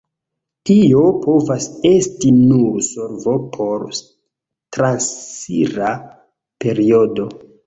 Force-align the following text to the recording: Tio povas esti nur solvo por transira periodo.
Tio 0.69 1.01
povas 1.25 1.67
esti 1.89 2.31
nur 2.37 2.79
solvo 2.87 3.35
por 3.59 3.85
transira 4.79 5.93
periodo. 6.67 7.29